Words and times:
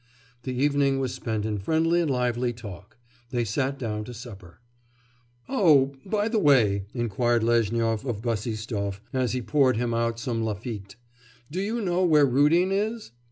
The 0.41 0.55
evening 0.57 0.97
was 0.99 1.13
spent 1.13 1.45
in 1.45 1.59
friendly 1.59 2.01
and 2.01 2.09
lively 2.09 2.53
talk. 2.53 2.97
They 3.29 3.45
sat 3.45 3.77
down 3.77 4.03
to 4.05 4.15
supper. 4.15 4.59
'Oh, 5.47 5.93
by 6.03 6.27
the 6.27 6.39
way,' 6.39 6.85
inquired 6.95 7.43
Lezhnyov 7.43 8.03
of 8.03 8.19
Bassistoff, 8.19 8.99
as 9.13 9.33
he 9.33 9.43
poured 9.43 9.77
him 9.77 9.93
out 9.93 10.17
some 10.19 10.43
Lafitte, 10.43 10.95
'do 11.51 11.61
you 11.61 11.81
know 11.81 12.03
where 12.03 12.25
Rudin 12.25 12.71
is? 12.71 13.11